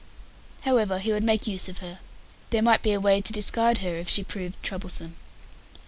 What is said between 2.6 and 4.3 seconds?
might be a way to discard her if she